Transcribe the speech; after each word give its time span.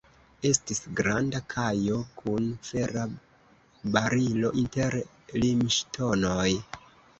Estis 0.51 0.79
granda 0.99 1.41
kajo 1.53 1.99
kun 2.21 2.47
fera 2.71 3.05
barilo 3.99 4.53
inter 4.65 4.99
limŝtonoj. 5.47 6.51